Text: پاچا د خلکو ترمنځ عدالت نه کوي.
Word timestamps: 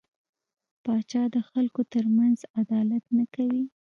پاچا 0.83 1.23
د 1.35 1.37
خلکو 1.49 1.81
ترمنځ 1.93 2.37
عدالت 2.61 3.03
نه 3.17 3.25
کوي. 3.35 3.63